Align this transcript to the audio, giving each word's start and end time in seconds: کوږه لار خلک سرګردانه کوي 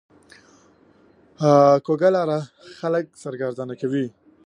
کوږه 1.85 2.09
لار 2.15 2.29
خلک 2.79 3.05
سرګردانه 3.23 3.73
کوي 3.81 4.05